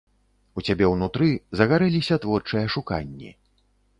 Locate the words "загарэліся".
1.59-2.19